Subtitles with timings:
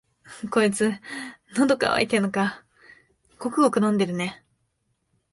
[0.49, 0.95] こいつ、
[1.55, 2.65] のど渇いてんのか、
[3.37, 4.43] ごくごく飲んでるね。